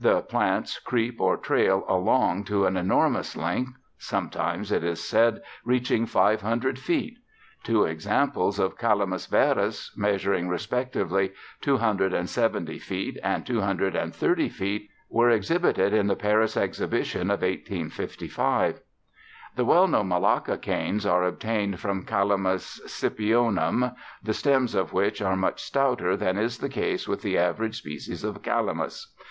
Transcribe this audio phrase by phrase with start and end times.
[0.00, 6.06] The plants creep or trail along to an enormous length, sometimes, it is said, reaching
[6.06, 7.18] five hundred feet.
[7.62, 13.94] Two examples of Calamus verus, measuring respectively two hundred and seventy feet and two hundred
[13.94, 18.80] and thirty feet, were exhibited in the Paris exhibition of 1855.
[19.56, 25.36] The well known Malacca canes are obtained from Calamus Scipionum, the stems of which are
[25.36, 29.12] much stouter than is the case with the average species of Calamus.